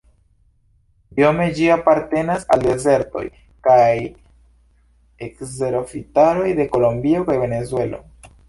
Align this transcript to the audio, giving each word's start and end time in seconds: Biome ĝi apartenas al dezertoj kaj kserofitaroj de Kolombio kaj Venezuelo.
Biome 1.17 1.43
ĝi 1.57 1.67
apartenas 1.73 2.47
al 2.55 2.63
dezertoj 2.67 3.23
kaj 3.69 3.93
kserofitaroj 5.35 6.51
de 6.63 6.67
Kolombio 6.75 7.25
kaj 7.33 7.41
Venezuelo. 7.47 8.03